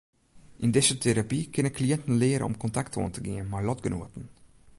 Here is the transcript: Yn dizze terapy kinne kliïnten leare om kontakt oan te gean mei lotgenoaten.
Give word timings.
Yn 0.63 0.71
dizze 0.75 0.95
terapy 1.03 1.39
kinne 1.53 1.71
kliïnten 1.77 2.17
leare 2.21 2.47
om 2.49 2.61
kontakt 2.63 2.97
oan 2.99 3.13
te 3.15 3.21
gean 3.25 3.49
mei 3.51 3.63
lotgenoaten. 3.65 4.25